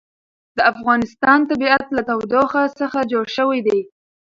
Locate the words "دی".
3.67-3.79